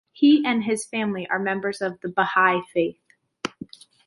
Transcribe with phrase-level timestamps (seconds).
[0.13, 2.97] He and his family are members of the Baha'i Faith.